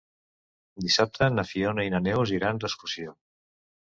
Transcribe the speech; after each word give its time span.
Dissabte 0.85 1.29
na 1.35 1.45
Fiona 1.49 1.87
i 1.91 1.93
na 1.97 2.03
Neus 2.07 2.33
iran 2.39 2.63
d'excursió. 2.65 3.15